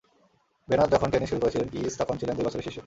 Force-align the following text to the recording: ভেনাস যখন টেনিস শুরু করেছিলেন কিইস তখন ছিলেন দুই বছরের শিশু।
ভেনাস 0.67 0.87
যখন 0.91 1.07
টেনিস 1.11 1.29
শুরু 1.29 1.41
করেছিলেন 1.41 1.67
কিইস 1.69 1.93
তখন 1.97 2.15
ছিলেন 2.17 2.33
দুই 2.37 2.45
বছরের 2.47 2.65
শিশু। 2.67 2.79